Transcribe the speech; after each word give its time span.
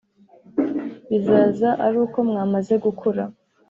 bizaza 1.09 1.69
ari 1.85 1.97
uko 2.05 2.17
mwamaze 2.29 2.73
gukura 2.83 3.23